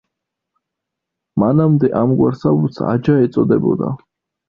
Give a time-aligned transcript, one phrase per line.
[1.45, 3.97] მანამდე ამგვარ საბუთს აჯა ეწოდებოდა.